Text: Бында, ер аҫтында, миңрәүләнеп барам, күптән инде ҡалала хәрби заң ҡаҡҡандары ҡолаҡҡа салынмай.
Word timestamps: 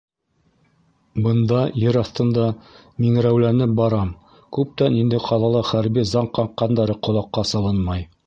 Бында, 1.25 1.59
ер 1.81 1.99
аҫтында, 2.01 2.45
миңрәүләнеп 3.05 3.75
барам, 3.81 4.09
күптән 4.59 4.97
инде 5.03 5.21
ҡалала 5.29 5.63
хәрби 5.75 6.07
заң 6.15 6.31
ҡаҡҡандары 6.39 6.97
ҡолаҡҡа 7.09 7.47
салынмай. 7.53 8.07